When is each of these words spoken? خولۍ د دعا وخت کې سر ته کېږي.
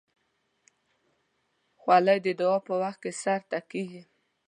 خولۍ 1.79 2.17
د 2.25 2.27
دعا 2.39 2.57
وخت 2.83 2.99
کې 3.03 3.11
سر 3.21 3.39
ته 3.49 3.59
کېږي. 3.71 4.01